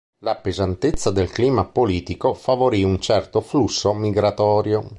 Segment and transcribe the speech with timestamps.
[0.21, 4.89] La pesantezza del clima politico favorì un certo flusso migratorio.